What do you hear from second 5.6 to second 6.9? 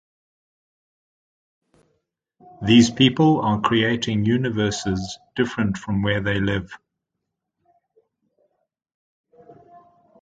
from where they live.